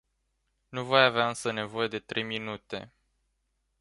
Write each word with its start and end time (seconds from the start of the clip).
Nu 0.69 0.83
voi 0.85 1.03
avea 1.03 1.27
însă 1.27 1.51
nevoie 1.51 1.87
de 1.87 1.99
trei 1.99 2.23
minute. 2.23 2.91